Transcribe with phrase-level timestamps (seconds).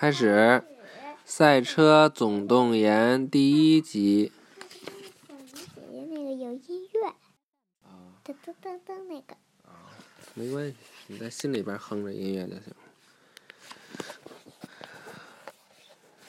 [0.00, 0.62] 开始，
[1.26, 4.32] 《赛车总动员》第一集。
[6.08, 7.14] 那个有音乐，
[8.24, 9.36] 噔噔噔噔那个。
[10.32, 10.76] 没关系，
[11.08, 12.62] 你在心里边哼着音乐就行。《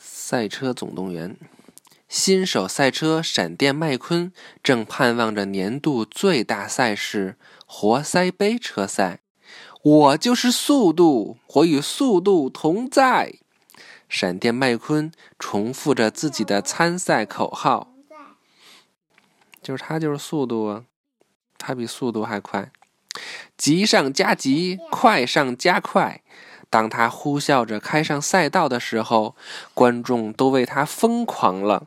[0.00, 1.36] 赛车总动员》，
[2.08, 4.32] 新手赛车闪电麦昆
[4.62, 9.20] 正盼望着年度最大赛事活塞杯车赛。
[9.82, 13.34] 我就是速度，我与速度同在。
[14.08, 17.92] 闪电麦昆重复着自己的参赛口号，
[19.62, 20.84] 就是他就是速度啊，
[21.58, 22.70] 他比速度还快，
[23.56, 26.22] 急上加急，快上加快。
[26.70, 29.34] 当他呼啸着开上赛道的时候，
[29.72, 31.86] 观众都为他疯狂了。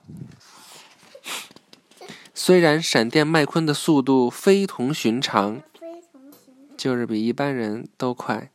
[2.33, 5.61] 虽然闪电麦昆的速度非同寻常，
[6.75, 8.49] 就是比一般人都快。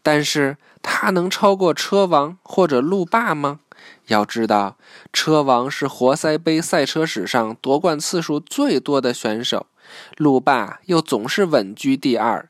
[0.00, 0.56] 但是
[1.00, 3.60] 他能超过车王或者路霸吗？
[4.08, 4.76] 要知道，
[5.12, 9.68] 车王是活塞杯赛车史上夺冠次数最多的选手，
[10.16, 12.48] 路霸又总是稳居第二。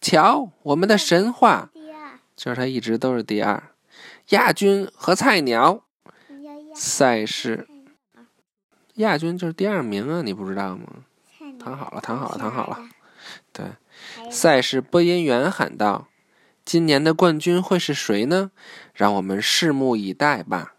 [0.00, 1.70] 瞧，我们的神话，
[2.36, 3.70] 就是他一直都是第二，
[4.28, 5.82] 亚军和菜鸟。
[6.76, 7.66] 赛事
[8.94, 10.86] 亚军就是第二名啊，你不知道吗？
[11.58, 12.78] 躺好了，躺好了，躺好了。
[13.52, 13.66] 对，
[14.30, 16.06] 赛事播音员喊道。
[16.64, 18.50] 今年的冠军会是谁呢？
[18.94, 20.74] 让我们拭目以待吧。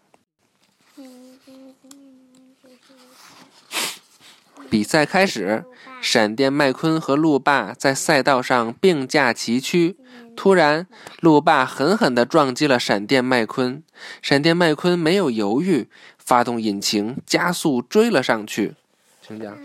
[4.68, 5.64] 比赛开始，
[6.02, 9.96] 闪电麦昆和路霸在赛道上并驾齐驱。
[10.34, 10.88] 突然，
[11.20, 13.82] 路霸狠狠地撞击了闪电麦昆，
[14.20, 18.74] 闪电麦昆没有犹豫，发动引擎加速追了上去。
[19.22, 19.56] 请讲。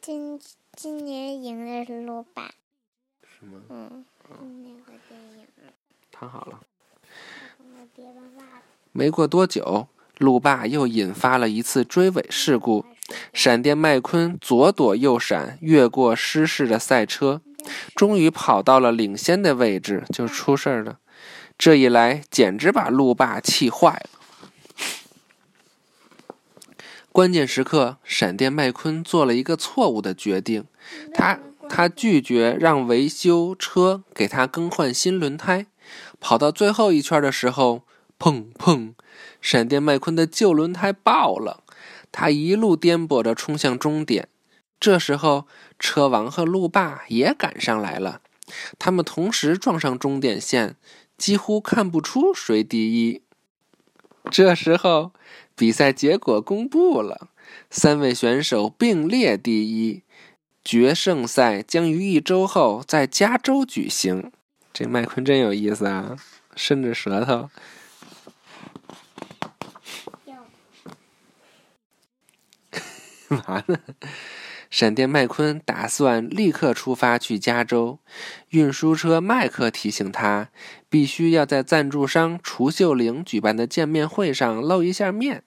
[0.00, 0.38] 今
[0.76, 2.50] 今年赢的是路霸。
[3.22, 3.62] 是吗？
[3.70, 3.91] 嗯。
[6.22, 6.30] 那个电影。
[6.30, 6.60] 躺好了。
[8.92, 12.84] 没过多久，路霸又引发了一次追尾事故。
[13.32, 17.42] 闪电麦昆左躲右闪，越过失事的赛车，
[17.96, 20.98] 终于跑到了领先的位置，就出事儿了。
[21.58, 24.10] 这一来，简直把路霸气坏了。
[27.10, 30.66] 关键时刻，闪电麦昆做了一个错误的决定，
[31.12, 31.40] 他。
[31.68, 35.64] 他拒绝让维修车给他更换新轮胎，
[36.22, 37.82] 跑到最后一圈的时候，
[38.16, 38.92] 砰砰，
[39.40, 41.64] 闪电麦昆的旧轮胎爆了，
[42.12, 44.28] 他一路颠簸着冲向终点。
[44.78, 45.48] 这时候，
[45.80, 48.20] 车王和路霸也赶上来了，
[48.78, 50.76] 他们同时撞上终点线，
[51.18, 53.20] 几乎看不出谁第一。
[54.30, 55.10] 这时候，
[55.56, 57.28] 比赛结果公布了，
[57.68, 60.02] 三位选手并列第一。
[60.64, 64.30] 决胜赛将于一周后在加州举行。
[64.72, 66.16] 这麦昆真有意思啊，
[66.56, 67.50] 伸着舌头。
[73.28, 73.78] 干嘛呢？
[74.70, 77.98] 闪电麦昆打算立刻出发去加州。
[78.48, 80.48] 运输车麦克提醒他，
[80.88, 85.44] 必须要在赞助商除秀玲举办的见面会上露一下面。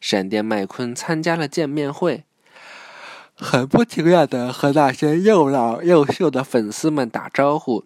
[0.00, 2.24] 闪电麦昆参加了见面会。
[3.34, 7.84] 很不情愿的和那些又老又秀的粉丝们打招呼。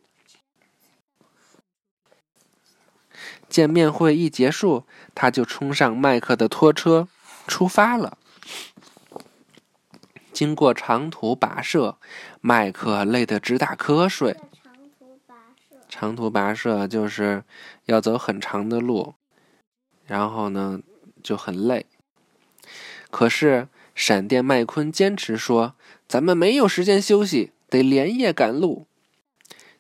[3.56, 4.84] 见面会一结束，
[5.14, 7.08] 他就冲上麦克的拖车
[7.46, 8.18] 出发了。
[10.30, 11.96] 经过长途跋涉，
[12.42, 14.36] 麦克累得直打瞌睡。
[14.62, 17.44] 长途跋涉，长途跋涉就是
[17.86, 19.14] 要走很长的路，
[20.04, 20.80] 然后呢
[21.22, 21.86] 就很累。
[23.10, 23.68] 可是。
[23.98, 25.74] 闪电麦昆坚持说
[26.06, 28.86] ：“咱们没有时间休息，得连夜赶路。”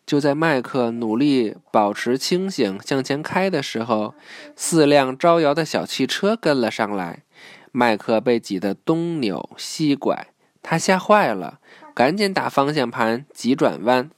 [0.06, 4.14] 就在麦克努力保持清醒向前开的时候，
[4.54, 7.24] 四辆招摇的小汽车跟了上来。
[7.72, 10.28] 麦克被挤得东扭西拐，
[10.62, 11.58] 他吓坏了，
[11.92, 14.10] 赶紧打方向盘急转弯。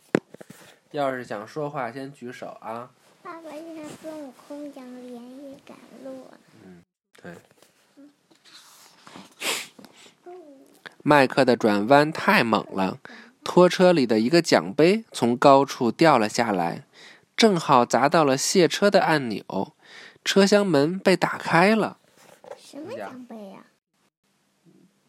[0.93, 2.91] 要是想说话，先举手啊！
[3.23, 6.29] 爸爸就像孙悟空一样连夜赶路。
[6.65, 6.83] 嗯，
[7.23, 7.33] 对。
[11.03, 12.99] 麦克的转弯太猛了，
[13.49, 16.85] 拖车里的一个奖杯从高处掉了下来，
[17.35, 19.73] 正好砸到了卸车的按钮，
[20.23, 21.97] 车厢门被打开了。
[22.59, 23.65] 什么奖杯呀？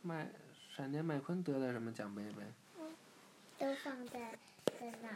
[0.01, 0.29] 麦
[0.73, 2.45] 闪电麦昆得的什么奖杯呗？
[3.59, 4.19] 都放在
[4.79, 5.09] 在那。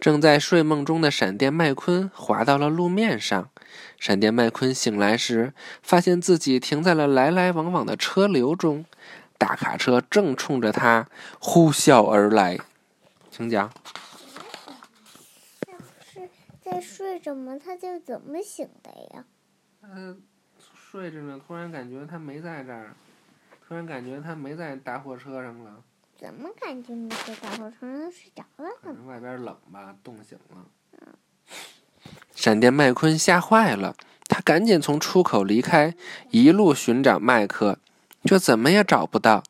[0.00, 3.50] 正在睡梦中的闪电麦昆滑到了路面上。
[3.98, 5.52] 闪电麦昆醒来时，
[5.82, 8.86] 发现自己停在了来来往往的车流中。
[9.38, 11.08] 大卡车正冲着他
[11.38, 12.58] 呼啸而来，
[13.30, 13.72] 请讲。
[16.02, 16.28] 是
[16.62, 17.56] 在睡着吗？
[17.56, 19.24] 他就怎么醒的呀？
[19.80, 20.16] 他
[20.74, 22.94] 睡着呢，突然感觉他没在这儿，
[23.66, 25.82] 突然感觉他没在大货车上了。
[26.18, 28.10] 怎么感觉没在大货车上？
[28.10, 28.68] 睡着了？
[28.82, 30.66] 可能外边冷吧，冻醒了。
[32.34, 33.94] 闪电麦昆吓坏了，
[34.26, 35.94] 他赶紧从出口离开，
[36.30, 37.78] 一路寻找麦克，
[38.28, 39.42] 却怎么也找不到。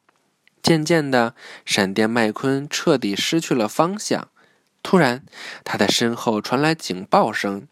[0.63, 1.35] 渐渐的，
[1.65, 4.29] 闪电麦昆彻底失去了方向。
[4.85, 5.25] 突然，
[5.65, 7.67] 他的身后传来警报声，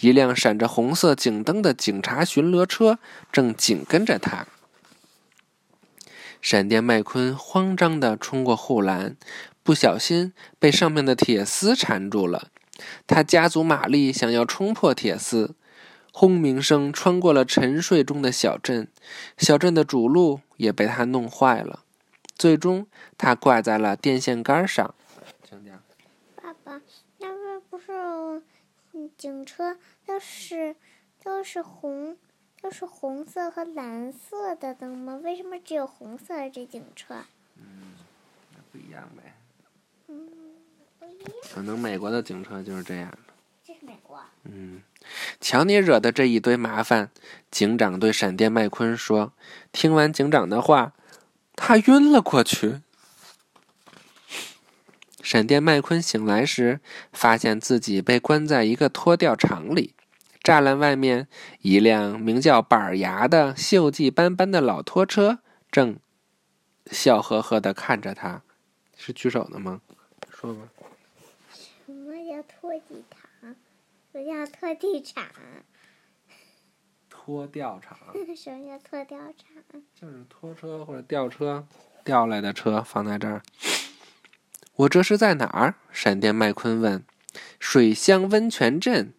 [0.00, 2.98] 一辆闪着红色警灯的警察巡逻车
[3.32, 4.46] 正紧跟着他。
[6.42, 9.16] 闪电麦昆慌张地冲过护栏，
[9.62, 12.48] 不小心被上面的铁丝缠住了。
[13.06, 15.54] 他加足马力，想要冲破铁丝。
[16.12, 18.86] 轰鸣声穿过了沉睡中的小镇，
[19.36, 21.82] 小镇的主路也被他弄坏了。
[22.36, 22.86] 最终，
[23.18, 24.94] 他挂在了电线杆上。
[26.36, 26.80] 爸爸，
[27.18, 28.42] 那边不是
[29.16, 29.76] 警车，
[30.06, 30.76] 都是
[31.22, 32.16] 都是红。
[32.60, 35.18] 都是红色和蓝色的灯吗？
[35.24, 37.16] 为什么只有红色的这警车？
[37.56, 37.94] 嗯，
[38.52, 39.34] 那不一样呗。
[40.06, 40.28] 嗯，
[41.00, 41.28] 不一样。
[41.52, 43.10] 可能美国的警车就是这样
[45.42, 47.10] 瞧你惹的这一堆麻烦！
[47.50, 49.32] 警长对闪电麦昆说。
[49.72, 50.92] 听完警长的话，
[51.56, 52.80] 他晕了过去。
[55.20, 56.78] 闪电麦昆醒来时，
[57.12, 59.94] 发现自己被关在一个拖吊场里。
[60.44, 61.26] 栅栏外面，
[61.62, 65.40] 一辆名叫板牙的锈迹斑斑的老拖车
[65.72, 65.98] 正
[66.86, 68.42] 笑呵呵的看着他。
[68.96, 69.80] 是举手的吗？
[70.30, 70.60] 说吧。
[71.86, 73.21] 什么叫拖地场？
[74.12, 75.24] 什么叫拖地场？
[77.08, 77.96] 拖吊场。
[78.36, 79.82] 什么叫拖吊场？
[79.98, 81.66] 就是拖车或者吊车
[82.04, 83.40] 吊来的车放在这儿。
[84.74, 85.76] 我这是在哪儿？
[85.90, 87.02] 闪电麦昆问。
[87.58, 89.14] 水乡温泉镇。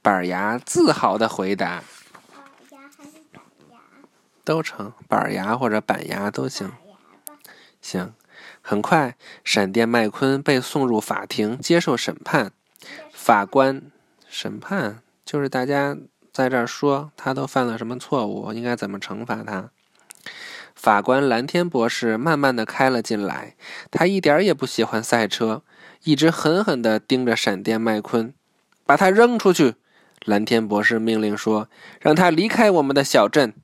[0.00, 1.82] 板牙自豪的回答
[2.30, 2.38] ：“板
[2.70, 3.78] 牙还是板牙？
[4.44, 6.72] 都成，板牙或者板牙都行。
[7.80, 8.14] 行，
[8.62, 12.52] 很快，闪电麦昆被送入法庭接受审判。
[13.10, 13.90] 法官
[14.28, 15.96] 审判就是大家
[16.32, 19.70] 在这儿说他都犯了什么错误，应该怎么惩罚他。
[20.74, 23.56] 法官蓝天博士慢慢的开了进来，
[23.90, 25.62] 他一点也不喜欢赛车，
[26.04, 28.34] 一直狠狠的盯着闪电麦昆，
[28.84, 29.76] 把他扔出去。
[30.24, 31.68] 蓝天博士命令说
[32.00, 33.54] ：“让他离开我们的小镇。”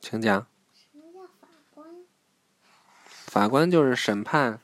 [0.00, 0.46] 请讲。
[0.72, 1.86] 什么叫法官？
[3.06, 4.58] 法官就是审判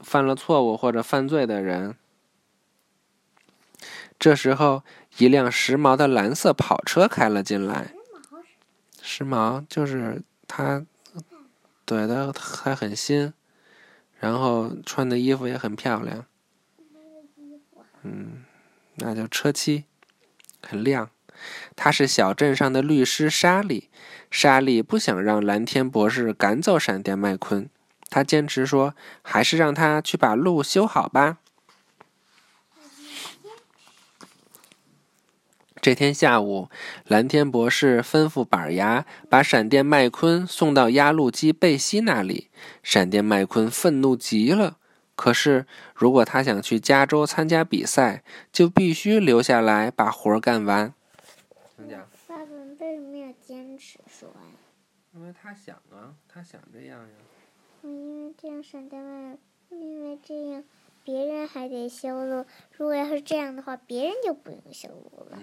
[0.00, 1.96] 犯了错误或者犯罪的人。
[4.20, 4.84] 这时候，
[5.18, 7.92] 一辆时髦的蓝色跑车开了进来。
[9.02, 10.86] 时髦就是他
[11.84, 13.32] 对的还很新，
[14.20, 16.26] 然后穿的衣服也很漂亮。
[18.02, 18.44] 嗯。
[19.02, 19.84] 那叫车漆，
[20.62, 21.08] 很亮。
[21.74, 23.88] 他是小镇上的律师莎莉。
[24.30, 27.70] 莎莉不想让蓝天博士赶走闪电麦昆，
[28.10, 31.38] 他坚持说，还是让他去把路修好吧。
[35.80, 36.68] 这天下午，
[37.06, 42.48] 蓝天博士吩咐板牙把闪电麦昆送到压路机贝西那里。
[42.82, 44.76] 闪电麦昆愤怒极了。
[45.16, 48.22] 可是，如果他想去加州参加比赛，
[48.52, 50.92] 就必须留下来把活干完。
[52.26, 52.44] 爸爸
[52.78, 54.34] 为什么要坚持说呀？
[55.14, 57.14] 因为他想啊，他想这样呀。
[57.82, 59.38] 因为这样闪电麦，
[59.70, 60.62] 因为这样
[61.04, 62.44] 别人还得修路。
[62.76, 65.38] 如果要是这样的话，别人就不用修路了。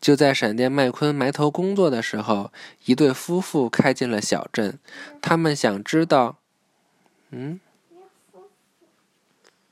[0.00, 2.52] 就在闪电麦昆埋头工作的时候，
[2.86, 4.78] 一对夫妇开进了小镇。
[5.20, 6.38] 他们想知道，
[7.30, 7.60] 嗯，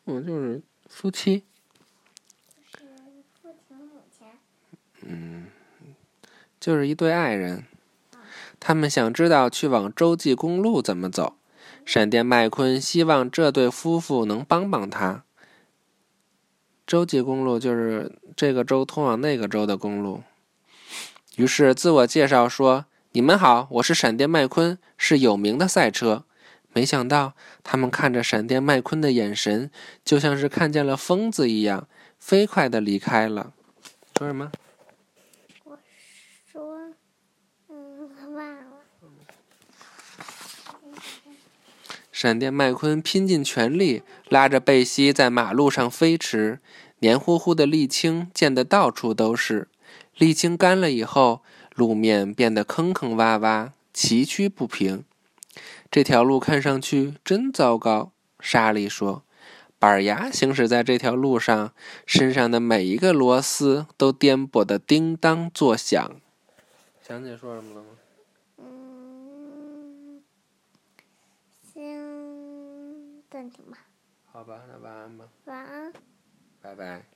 [0.05, 1.45] 我就是夫妻。
[5.03, 5.47] 嗯，
[6.59, 7.65] 就是一对爱人。
[8.67, 11.37] 他们想知道去往洲际公路怎么走。
[11.85, 15.23] 闪电麦昆希望这对夫妇能帮帮他。
[16.85, 18.19] 洲际公路就是。
[18.35, 20.23] 这个州通往那个州的公路。
[21.37, 26.25] 于是自我介绍说：“你们好，我是闪电麦昆，是有名的赛车。”
[26.75, 29.71] 没想到他们看着闪电麦昆的眼神，
[30.05, 31.87] 就像是看见了疯子一样，
[32.19, 33.53] 飞快的离开了。
[34.19, 34.51] 说什么？
[42.19, 46.61] 闪电麦昆拼尽全力拉着贝西在马路上飞驰，
[47.01, 49.69] 黏糊糊的沥青溅得到处都是，
[50.17, 51.43] 沥青干了以后，
[51.75, 55.05] 路面变得坑坑洼洼，崎岖不平。
[55.91, 59.23] 这条路看上去真糟糕，莎莉说，
[59.79, 61.75] 板牙行驶在这条路上，
[62.07, 66.11] 身上的每一个螺丝都颠簸的叮当作响。
[67.07, 67.89] 想起说什么了吗？
[73.30, 73.78] 暂停吧。
[74.25, 75.28] 好吧，那晚安吧。
[75.45, 75.92] 晚安。
[76.61, 77.16] 拜拜。